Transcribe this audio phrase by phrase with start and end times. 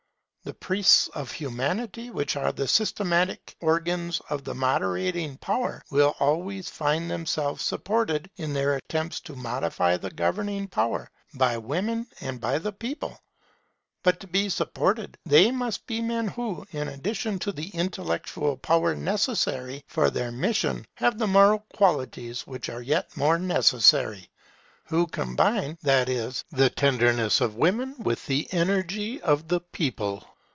[0.43, 6.67] The priests of Humanity, who are the systematic organs of the moderating power, will always
[6.67, 12.57] find themselves supported, in their attempts to modify the governing power, by women and by
[12.57, 13.19] the people.
[14.01, 18.57] But to be so supported, they must be men who, in addition to the intellectual
[18.57, 24.27] power necessary for their mission, have the moral qualities which are yet more necessary;
[24.85, 30.25] who combine, that is, the tenderness of women with the energy of the people.